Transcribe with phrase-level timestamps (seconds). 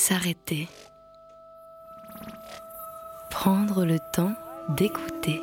[0.00, 0.66] s'arrêter,
[3.30, 4.32] prendre le temps
[4.70, 5.42] d'écouter.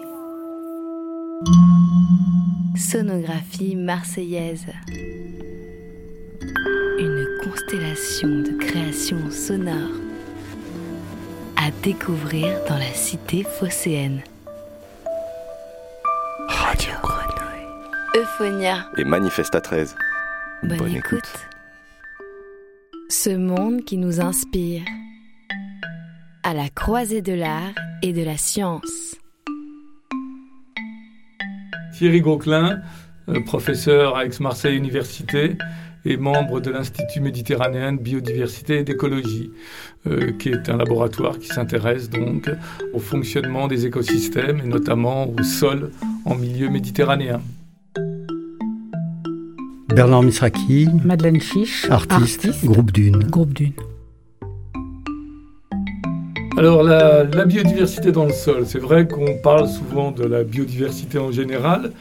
[2.76, 4.66] Sonographie marseillaise.
[6.98, 10.02] Une constellation de créations sonores
[11.56, 14.24] à découvrir dans la cité phocéenne.
[16.48, 17.68] Radio Grenouille.
[18.16, 18.88] Euphonia.
[18.98, 19.96] Et Manifesta 13.
[20.64, 21.48] Bonne, écoute.
[23.10, 24.82] Ce monde qui nous inspire.
[26.44, 27.74] À la croisée de l'art
[28.04, 29.16] et de la science.
[31.94, 32.82] Thierry Gauquelin,
[33.30, 35.58] euh, professeur à Aix-Marseille Université
[36.04, 39.52] et membre de l'Institut méditerranéen de biodiversité et d'écologie,
[40.06, 42.50] euh, qui est un laboratoire qui s'intéresse donc
[42.94, 45.92] au fonctionnement des écosystèmes et notamment au sol
[46.26, 47.40] en milieu méditerranéen.
[49.90, 53.24] Bernard Misraki, Madeleine Fiche, artiste, groupe Dune.
[53.30, 53.74] Groupe Dune.
[56.58, 61.20] Alors la, la, biodiversité dans le sol, c'est vrai qu'on parle souvent de la biodiversité
[61.20, 61.92] en général,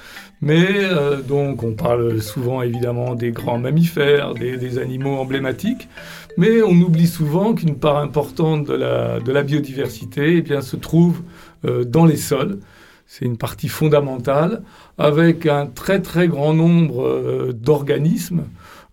[0.41, 5.89] mais euh, donc on parle souvent évidemment des grands mammifères, des, des animaux emblématiques,
[6.37, 10.77] mais on oublie souvent qu'une part importante de la, de la biodiversité eh bien, se
[10.77, 11.23] trouve
[11.65, 12.59] euh, dans les sols.
[13.07, 14.63] C'est une partie fondamentale,
[14.99, 18.45] avec un très très grand nombre euh, d'organismes,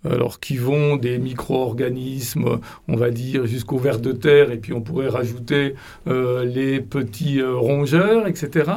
[0.10, 4.82] alors qui vont des micro-organismes, on va dire, jusqu'aux vers de terre, et puis on
[4.82, 5.76] pourrait rajouter
[6.08, 8.72] euh, les petits euh, rongeurs, etc.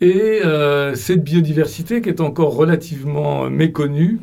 [0.00, 4.20] Et euh, cette biodiversité, qui est encore relativement méconnue,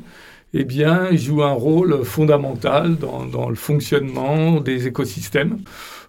[0.54, 5.60] eh bien, joue un rôle fondamental dans, dans le fonctionnement des écosystèmes.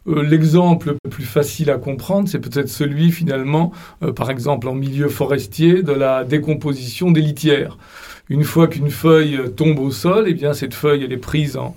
[0.08, 3.72] Euh, L'exemple le plus facile à comprendre, c'est peut-être celui finalement,
[4.03, 7.78] euh, par exemple en milieu forestier, de la décomposition des litières.
[8.28, 11.75] Une fois qu'une feuille tombe au sol, eh bien cette feuille elle est prise en,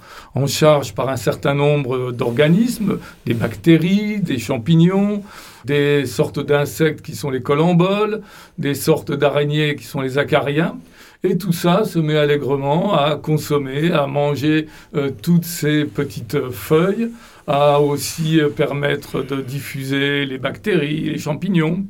[0.48, 5.24] charge par un certain nombre d'organismes, des bactéries, des champignons,
[5.66, 8.22] des sortes d'insectes qui sont les colamboles,
[8.58, 10.78] des sortes d'araignées qui sont les acariens.
[11.24, 17.10] Et tout ça se met allègrement à consommer, à manger euh, toutes ces petites feuilles,
[17.48, 21.86] à aussi euh, permettre de diffuser les bactéries, les champignons.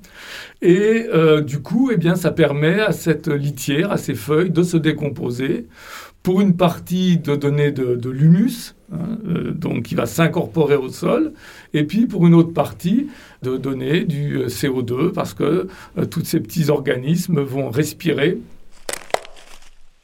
[0.61, 4.63] Et euh, du coup, eh bien, ça permet à cette litière, à ces feuilles, de
[4.63, 5.67] se décomposer.
[6.23, 11.33] Pour une partie, de donner de, l'humus, hein, euh, donc qui va s'incorporer au sol,
[11.75, 13.07] et puis pour une autre partie,
[13.43, 15.67] de donner du CO2, parce que
[16.09, 18.39] tous ces petits organismes vont respirer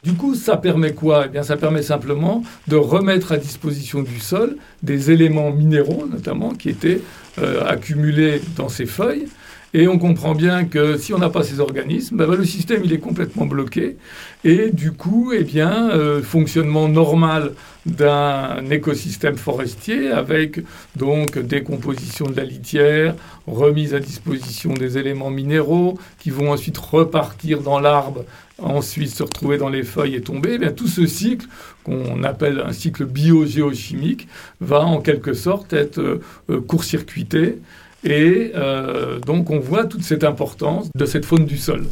[0.03, 1.25] du coup, ça permet quoi?
[1.27, 6.51] Eh bien, ça permet simplement de remettre à disposition du sol des éléments minéraux, notamment,
[6.51, 7.01] qui étaient
[7.39, 9.27] euh, accumulés dans ces feuilles.
[9.73, 12.91] Et on comprend bien que si on n'a pas ces organismes, ben, le système il
[12.91, 13.95] est complètement bloqué.
[14.43, 17.53] Et du coup, eh bien, euh, fonctionnement normal
[17.85, 20.59] d'un écosystème forestier avec
[20.97, 23.15] donc décomposition de la litière,
[23.47, 28.25] remise à disposition des éléments minéraux qui vont ensuite repartir dans l'arbre,
[28.59, 30.51] ensuite se retrouver dans les feuilles et tomber.
[30.55, 31.47] Eh bien, tout ce cycle
[31.83, 34.27] qu'on appelle un cycle biogéochimique
[34.59, 35.99] va en quelque sorte être
[36.49, 37.59] euh, court-circuité.
[38.03, 41.85] Et euh, donc on voit toute cette importance de cette faune du sol.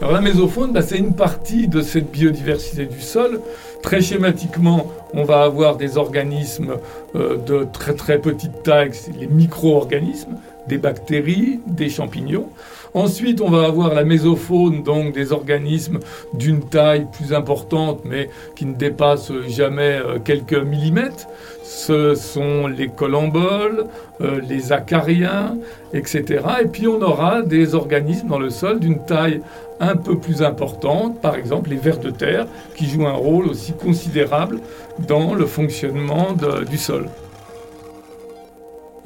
[0.00, 3.40] Alors la mésofaune, bah, c'est une partie de cette biodiversité du sol.
[3.82, 6.76] Très schématiquement, on va avoir des organismes
[7.14, 10.36] euh, de très très petite taille, les micro-organismes,
[10.68, 12.48] des bactéries, des champignons.
[12.96, 15.98] Ensuite, on va avoir la mésofaune, donc des organismes
[16.32, 21.28] d'une taille plus importante, mais qui ne dépassent jamais euh, quelques millimètres.
[21.62, 23.84] Ce sont les colamboles,
[24.22, 25.58] euh, les acariens,
[25.92, 26.42] etc.
[26.62, 29.42] Et puis on aura des organismes dans le sol d'une taille
[29.78, 32.46] un peu plus importante, par exemple les vers de terre,
[32.76, 34.58] qui jouent un rôle aussi considérable
[35.06, 36.28] dans le fonctionnement
[36.66, 37.10] du sol.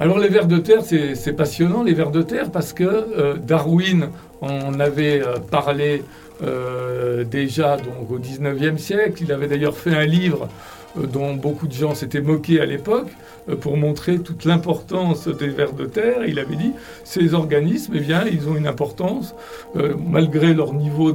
[0.00, 4.09] Alors les vers de terre, c'est passionnant les vers de terre parce que euh, Darwin
[4.41, 6.03] en avait euh, parlé
[6.43, 9.22] euh, déjà donc au 19e siècle.
[9.22, 10.48] Il avait d'ailleurs fait un livre
[10.98, 13.10] euh, dont beaucoup de gens s'étaient moqués à l'époque
[13.48, 16.25] euh, pour montrer toute l'importance des vers de terre.
[16.27, 16.72] Il avait dit
[17.04, 19.34] ces organismes, eh bien, ils ont une importance
[20.10, 21.13] malgré leur niveau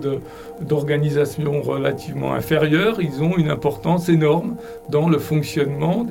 [0.62, 4.56] d'organisation relativement inférieur, ils ont une importance énorme
[4.89, 6.06] dans le fonctionnement.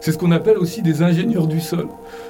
[0.00, 1.88] C'est ce qu'on appelle aussi des ingénieurs du sol,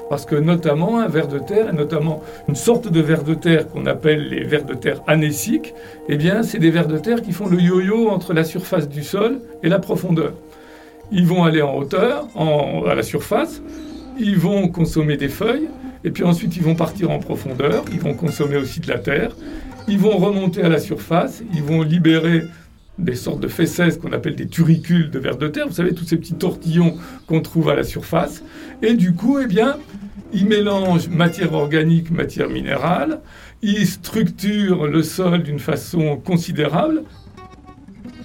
[0.09, 3.69] parce que notamment un ver de terre, et notamment une sorte de ver de terre
[3.69, 5.75] qu'on appelle les vers de terre anéciques,
[6.09, 9.03] eh bien, c'est des vers de terre qui font le yo-yo entre la surface du
[9.03, 10.33] sol et la profondeur.
[11.11, 12.29] Ils vont aller en hauteur,
[12.87, 13.63] à la surface,
[14.19, 15.69] ils vont consommer des feuilles,
[16.05, 19.31] et puis ensuite ils vont partir en profondeur, ils vont consommer aussi de la terre,
[19.87, 22.43] ils vont remonter à la surface, ils vont libérer
[22.99, 25.69] des sortes de fesses qu'on appelle des turicules de vers de terre.
[25.69, 26.97] Vous savez, tous ces petits tortillons
[27.27, 28.43] qu'on trouve à la surface.
[28.83, 29.79] Et du coup, eh bien,
[30.33, 33.21] il mélange matière organique, matière minérale.
[33.63, 37.05] Il structure le sol d'une façon considérable.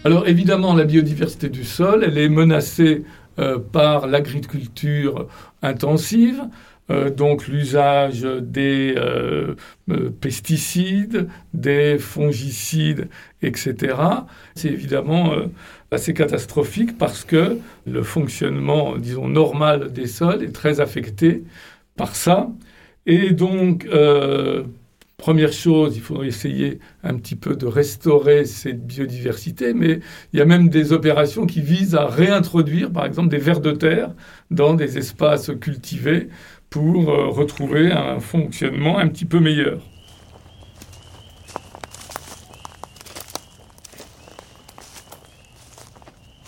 [0.03, 3.03] Alors évidemment, la biodiversité du sol, elle est menacée
[3.39, 5.27] euh, par l'agriculture
[5.61, 6.43] intensive.
[6.89, 9.55] Euh, donc l'usage des euh,
[10.19, 13.07] pesticides, des fongicides,
[13.41, 13.95] etc.
[14.55, 15.33] C'est évidemment
[15.91, 21.43] assez catastrophique parce que le fonctionnement, disons, normal des sols est très affecté
[21.95, 22.49] par ça.
[23.05, 23.87] Et donc,
[25.23, 30.01] Première chose, il faut essayer un petit peu de restaurer cette biodiversité, mais
[30.33, 33.71] il y a même des opérations qui visent à réintroduire, par exemple, des vers de
[33.71, 34.09] terre
[34.51, 36.27] dans des espaces cultivés
[36.73, 39.77] pour euh, retrouver un fonctionnement un petit peu meilleur.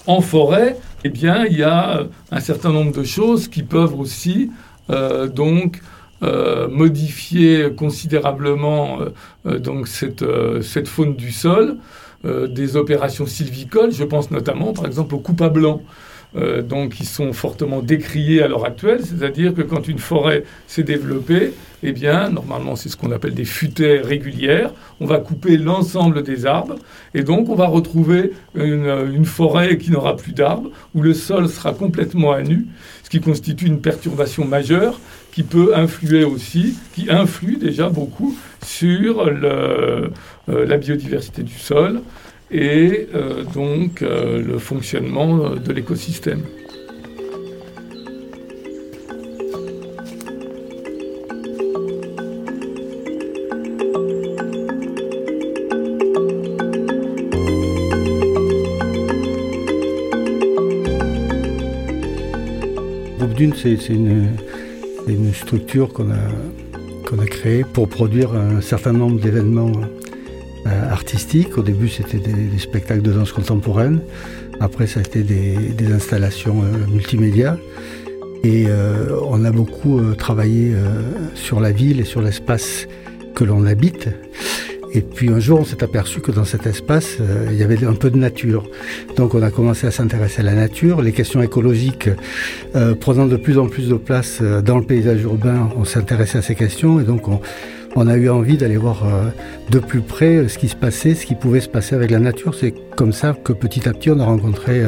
[0.07, 4.49] En forêt, eh bien, il y a un certain nombre de choses qui peuvent aussi
[4.89, 5.81] euh, donc
[6.23, 9.09] euh, modifier considérablement euh,
[9.45, 10.25] euh, donc cette,
[10.63, 11.77] cette, faune du sol,
[12.23, 15.83] des opérations sylvicoles, je pense notamment par exemple au coupe à blanc.
[16.35, 21.53] Donc, qui sont fortement décriés à l'heure actuelle, c'est-à-dire que quand une forêt s'est développée,
[21.87, 24.71] eh bien, normalement, c'est ce qu'on appelle des futaies régulières.
[24.99, 26.75] On va couper l'ensemble des arbres,
[27.13, 31.73] et donc on va retrouver une, forêt qui n'aura plus d'arbres, où le sol sera
[31.73, 32.65] complètement à nu,
[33.03, 34.99] ce qui constitue une perturbation majeure
[35.31, 38.35] qui peut influer aussi, qui influe déjà beaucoup
[38.65, 40.07] sur euh,
[40.47, 42.01] la biodiversité du sol
[42.51, 46.43] et euh, donc euh, le fonctionnement de l'écosystème.
[63.35, 64.29] Dune, c'est une,
[65.33, 66.27] structure qu'on a,
[67.05, 69.73] qu'on a créée pour produire un certain nombre d'événements
[70.65, 71.57] euh, artistiques.
[71.57, 74.01] Au début, c'était des, spectacles de danse contemporaine.
[74.59, 77.57] Après, ça a été des, installations euh, multimédia.
[78.43, 80.75] Et euh, on a beaucoup travaillé
[81.33, 82.87] sur la ville et sur l'espace
[83.33, 84.09] que l'on habite.
[84.95, 87.83] Et puis un jour, on s'est aperçu que dans cet espace, euh, il y avait
[87.83, 88.63] un peu de nature.
[89.17, 91.01] Donc on a commencé à s'intéresser à la nature.
[91.01, 92.09] Les questions écologiques
[92.77, 96.37] euh, prenant de plus en plus de place euh, dans le paysage urbain, on s'intéressait
[96.37, 97.41] à ces questions et donc on,
[97.95, 99.03] on a eu envie d'aller voir
[99.69, 102.53] de plus près ce qui se passait, ce qui pouvait se passer avec la nature.
[102.53, 104.83] C'est comme ça que petit à petit, on a rencontré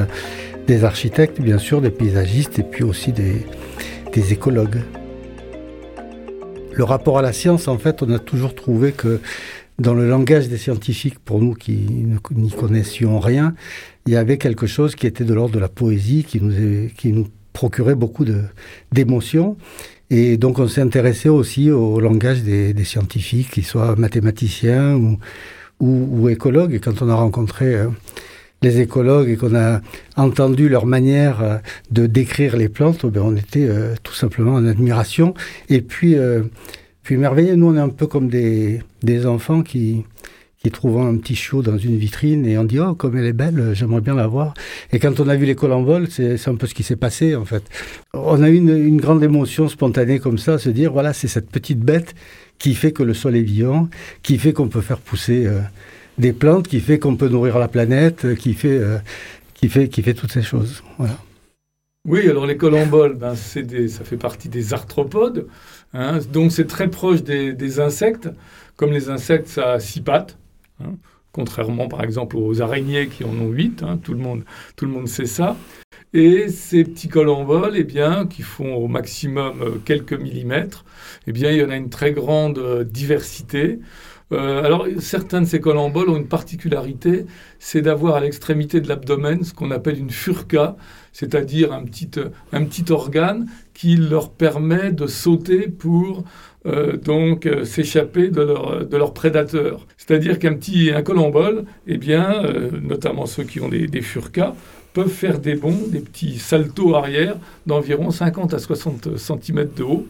[0.67, 3.45] des architectes, bien sûr, des paysagistes et puis aussi des,
[4.31, 4.81] écologues.
[6.73, 9.21] Le rapport à la science, en fait, on a toujours trouvé que
[9.77, 11.73] dans le langage des scientifiques, pour nous qui
[12.31, 13.53] n'y connaissions rien,
[14.07, 17.95] il y avait quelque chose qui était de l'ordre de la poésie, qui nous procurait
[17.95, 18.25] beaucoup
[18.91, 19.55] d'émotions.
[20.09, 25.17] Et donc on s'est intéressé aussi au langage des, scientifiques, qu'ils soient mathématiciens ou,
[25.79, 26.73] ou, écologues.
[26.73, 27.87] Et quand on a rencontré euh,
[28.61, 29.81] les écologues et qu'on a
[30.15, 31.57] entendu leur manière euh,
[31.91, 35.33] de décrire les plantes, ben on était euh, tout simplement en admiration.
[35.69, 36.15] Et puis
[37.03, 40.03] puis merveilleux, nous on est un peu comme des, des enfants qui,
[40.59, 43.33] qui trouvent un petit chiot dans une vitrine et on dit oh comme elle est
[43.33, 44.53] belle, j'aimerais bien la voir.
[44.91, 47.35] Et quand on a vu l'école en vol, c'est un peu ce qui s'est passé
[47.35, 47.63] en fait.
[48.13, 51.79] On a eu une, grande émotion spontanée comme ça, se dire voilà c'est cette petite
[51.79, 52.15] bête
[52.57, 53.87] qui fait que le sol est vivant,
[54.23, 55.59] qui fait qu'on peut faire pousser euh,
[56.17, 58.97] des plantes, qui fait qu'on peut nourrir la planète, qui fait euh,
[59.53, 60.83] qui fait qui fait toutes ces choses.
[60.97, 61.17] Voilà.
[62.07, 65.47] Oui, alors les colamboles, ben, des, ça fait partie des arthropodes.
[65.93, 68.29] Hein, donc c'est très proche des, insectes.
[68.77, 70.37] Comme les insectes, ça a six pattes.
[70.83, 70.95] Hein,
[71.31, 73.83] contrairement par exemple aux araignées qui en ont huit.
[73.83, 74.43] Hein, tout, le monde,
[74.75, 75.55] tout le monde sait ça.
[76.13, 80.85] Et ces petits colamboles, eh bien, qui font au maximum euh, quelques millimètres,
[81.27, 83.79] eh bien, il y en a une très grande euh, diversité.
[84.31, 87.25] Euh, alors, certains de ces colamboles ont une particularité,
[87.59, 90.75] c'est d'avoir à l'extrémité de l'abdomen ce qu'on appelle une furca,
[91.11, 92.09] c'est-à-dire un petit,
[92.51, 96.23] un petit organe qui leur permet de sauter pour
[96.67, 99.87] euh, donc euh, s'échapper de leur, de leur prédateur.
[99.97, 102.43] C'est-à-dire qu'un petit un colombole, eh bien,
[102.81, 104.53] notamment ceux qui ont des, des furcas,
[104.97, 107.37] peuvent faire des bonds, des petits saltos arrière
[107.67, 110.07] d'environ 50 à 60 cm de haut.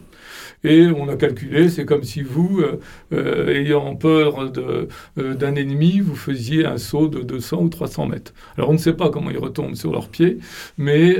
[0.64, 2.80] Et on a calculé, c'est comme si vous, euh,
[3.12, 8.32] euh, ayant peur euh, d'un ennemi, vous faisiez un saut de 200 ou 300 mètres.
[8.56, 10.38] Alors on ne sait pas comment ils retombent sur leurs pieds,
[10.78, 11.18] mais,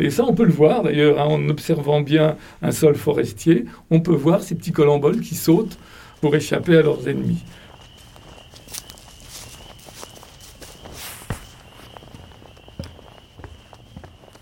[0.00, 4.00] et ça on peut le voir d'ailleurs, hein, en observant bien un sol forestier, on
[4.00, 5.78] peut voir ces petits colamboles qui sautent
[6.22, 7.44] pour échapper à leurs ennemis.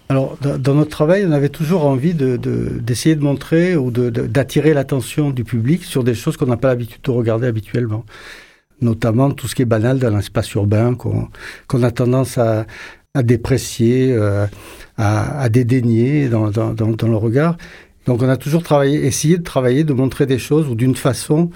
[0.09, 5.43] Alors, dans notre travail, on avait toujours envie d'essayer de, montrer ou d'attirer l'attention du
[5.43, 8.05] public sur des choses qu'on n'a pas l'habitude de regarder habituellement.
[8.81, 12.67] Notamment tout ce qui est banal dans l'espace urbain, qu'on a tendance à,
[13.21, 14.47] déprécier, euh,
[14.97, 17.57] à, dédaigner dans, le regard.
[18.07, 21.51] Donc, on a toujours essayé de travailler, de montrer des choses ou d'une façon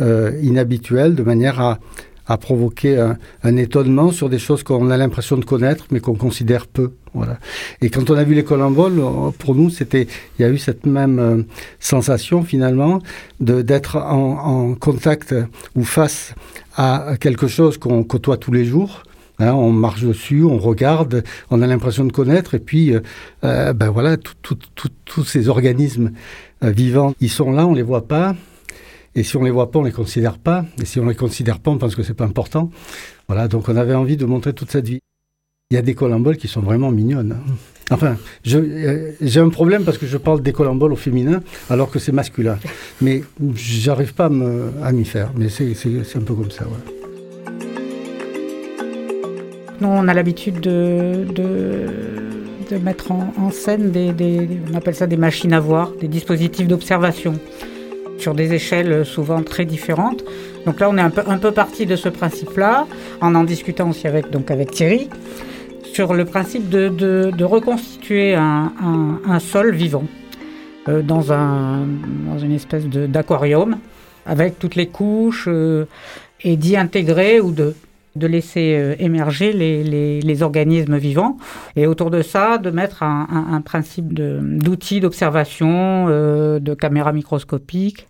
[0.00, 1.80] euh, inhabituelle, de manière à,
[2.26, 2.98] à provoquer
[3.42, 6.92] un, étonnement sur des choses qu'on a l'impression de connaître, mais qu'on considère peu.
[7.14, 7.38] Voilà.
[7.80, 9.00] Et quand on a vu les colamboles,
[9.38, 10.06] pour nous, c'était,
[10.38, 11.42] il y a eu cette même euh,
[11.80, 13.00] sensation finalement
[13.40, 15.34] d'être en, contact
[15.74, 16.34] ou face
[16.76, 19.02] à quelque chose qu'on côtoie tous les jours.
[19.38, 23.00] Hein, on marche dessus, on regarde, on a l'impression de connaître, et puis, euh,
[23.44, 26.12] euh ben voilà, tous ces organismes
[26.64, 28.34] euh, vivants, ils sont là, on les voit pas,
[29.16, 30.66] et si on les voit pas, on les considère pas.
[30.80, 32.70] Et si on les considère pas, on pense que c'est pas important.
[33.28, 35.00] Voilà, donc on avait envie de montrer toute cette vie.
[35.70, 37.32] Il y a des colamboles qui sont vraiment mignonnes.
[37.32, 37.52] Hein.
[37.90, 38.16] Enfin,
[38.52, 42.12] euh, j'ai un problème parce que je parle des colamboles au féminin alors que c'est
[42.12, 42.58] masculin.
[43.00, 43.22] Mais
[43.54, 45.32] j'arrive pas à m'y faire.
[45.34, 46.66] Mais c'est un peu comme ça.
[46.68, 46.84] Voilà.
[49.80, 51.26] Nous, on a l'habitude de,
[52.82, 57.38] mettre en, scène des, on appelle ça des machines à voir, des dispositifs d'observation
[58.18, 60.24] sur des échelles souvent très différentes.
[60.64, 62.86] Donc là, on est un peu, un parti de ce principe-là,
[63.20, 64.26] en en discutant aussi avec,
[64.72, 65.08] Thierry,
[65.82, 70.04] sur le principe de, de, de reconstituer un, sol vivant
[70.88, 71.86] euh, dans, un,
[72.42, 73.78] une espèce d'aquarium,
[74.26, 75.86] avec toutes les couches, euh,
[76.42, 77.74] et d'y intégrer ou de,
[78.16, 81.36] de laisser euh, émerger les, les, les, organismes vivants
[81.76, 87.12] et autour de ça de mettre un, un, un principe d'outils d'observation, euh, de caméras
[87.12, 88.06] microscopiques,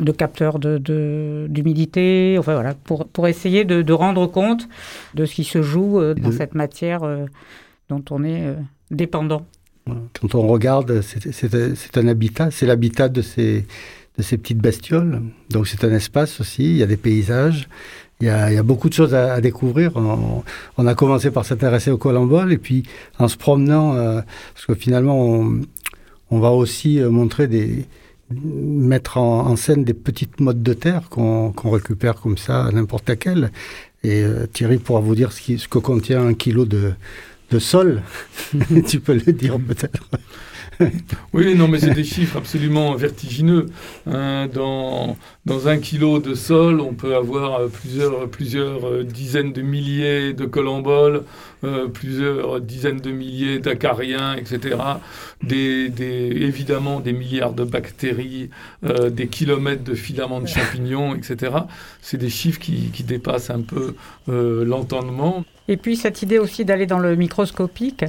[0.00, 4.68] de capteurs d'humidité, de, enfin voilà, pour, pour essayer de, de, rendre compte
[5.14, 7.24] de ce qui se joue euh, dans cette matière euh,
[7.88, 8.56] dont on est euh,
[8.90, 9.46] dépendant.
[10.20, 13.64] Quand on regarde, c'est un habitat, c'est l'habitat de ces,
[14.18, 15.22] de ces petites bestioles.
[15.48, 17.68] Donc c'est un espace aussi, il y a des paysages,
[18.20, 19.92] il y a, il y a beaucoup de choses à, à découvrir.
[19.96, 20.42] On,
[20.78, 22.84] on, a commencé par s'intéresser au colambole et puis
[23.18, 24.20] en se promenant, euh,
[24.54, 25.60] parce que finalement on,
[26.30, 27.86] on va aussi montrer des,
[28.30, 33.08] mettre en, en, scène des petites modes de terre qu'on qu récupère comme ça n'importe
[33.08, 33.52] laquelle.
[34.02, 36.92] Et euh, Thierry pourra vous dire ce, qui, ce que contient un kilo de,
[37.50, 38.02] de sol.
[38.88, 40.08] tu peux le dire peut-être.
[41.32, 43.66] oui, non, mais c'est des chiffres absolument vertigineux.
[44.06, 49.52] Hein, dans, dans un kilo de sol, on peut avoir euh, plusieurs, plusieurs euh, dizaines
[49.52, 51.22] de milliers de colamboles,
[51.64, 54.76] euh, plusieurs dizaines de milliers d'acariens, etc.
[55.42, 58.50] Des, des, évidemment, des milliards de bactéries,
[58.84, 61.52] euh, des kilomètres de filaments de champignons, etc.
[62.02, 63.94] C'est des chiffres qui, qui, dépassent un peu
[64.28, 65.44] l'entendement.
[65.68, 68.04] Et puis cette idée aussi d'aller dans le microscopique,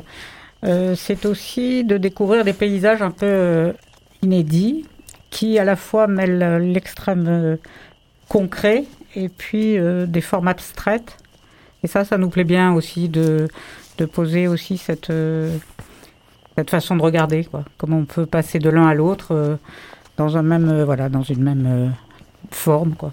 [0.63, 3.73] euh, c'est aussi de découvrir des paysages un peu euh,
[4.21, 4.85] inédits
[5.29, 7.55] qui à la fois mêlent l'extrême euh,
[8.27, 8.85] concret
[9.15, 11.17] et puis des formes abstraites.
[11.81, 13.47] Et ça, ça nous plaît bien aussi de,
[13.97, 15.11] de poser aussi cette,
[16.55, 17.63] cette façon de regarder, quoi.
[17.77, 19.57] Comment on peut passer de l'un à l'autre
[20.17, 21.95] dans un même, voilà, dans une même
[22.51, 23.11] forme, quoi.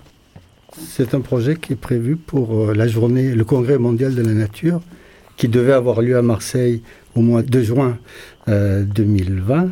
[0.77, 4.83] C'est un projet qui est prévu pour la journée, le Congrès mondial de la nature,
[5.37, 6.83] qui devait avoir lieu à Marseille
[7.15, 7.99] au mois de juin
[8.49, 9.71] euh, 2020,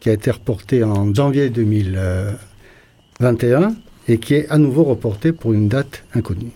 [0.00, 3.74] qui a été reporté en janvier 2021
[4.08, 6.52] et qui est à nouveau reporté pour une date inconnue.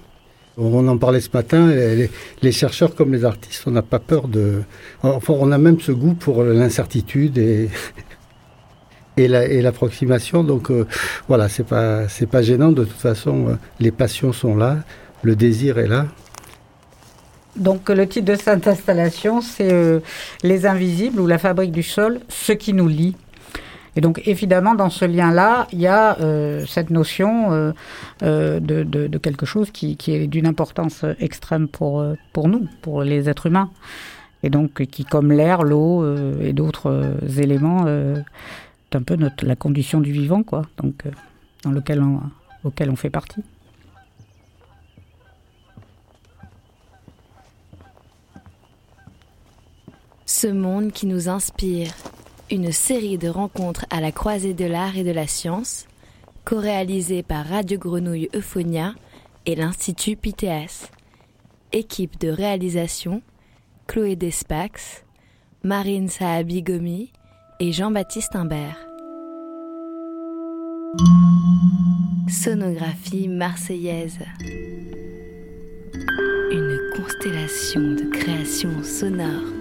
[0.59, 4.63] On en parlait ce matin, les, chercheurs comme les artistes, on n'a pas peur de...
[5.03, 7.69] Enfin, on a même ce goût pour l'incertitude et,
[9.19, 10.43] et l'approximation.
[10.43, 10.87] La, donc euh,
[11.29, 12.73] voilà, c'est pas, pas gênant.
[12.73, 14.79] De toute façon, euh, les passions sont là,
[15.23, 16.07] le désir est là.
[17.57, 20.01] Donc le titre de cette installation, c'est euh,
[20.43, 23.17] Les Invisibles ou la fabrique du sol, ce qui nous lie.
[23.97, 27.73] Et donc évidemment, dans ce lien-là, il y a euh, cette notion euh,
[28.23, 32.49] euh, de, de, de, quelque chose qui, qui est d'une importance extrême pour, euh, pour
[32.49, 33.71] nous, pour les êtres humains.
[34.43, 39.57] Et donc qui, comme l'air, l'eau euh, et d'autres éléments, est un peu notre, la
[39.57, 40.63] condition du vivant, quoi.
[40.77, 41.05] Donc
[41.65, 42.21] dans lequel on,
[42.65, 43.43] auquel on fait partie.
[50.29, 51.95] Ce monde qui nous inspire,
[52.51, 55.87] une série de rencontres à la croisée de l'art et de la science,
[56.45, 58.95] co-réalisée par Radio Grenouille Euphonia
[59.47, 60.91] et l'Institut PTS.
[61.73, 63.23] Équipe de réalisation
[63.87, 65.05] Chloé Despax,
[65.63, 67.13] Marine Saabi-Gomi
[67.61, 68.85] et Jean-Baptiste Imbert.
[72.29, 74.19] Sonographie marseillaise.
[76.51, 79.56] Une constellation de créations sonores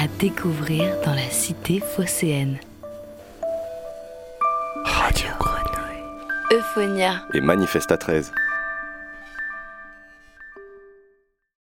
[0.00, 2.58] à découvrir dans la cité phocéenne.
[4.84, 6.04] Radio Grenouille.
[6.52, 7.22] Euphonia.
[7.34, 8.32] Et Manifesta 13.